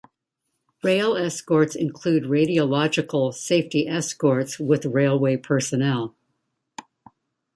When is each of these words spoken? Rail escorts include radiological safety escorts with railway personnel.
Rail 0.83 1.15
escorts 1.15 1.75
include 1.75 2.23
radiological 2.23 3.31
safety 3.35 3.87
escorts 3.87 4.57
with 4.57 4.83
railway 4.87 5.37
personnel. 5.37 6.15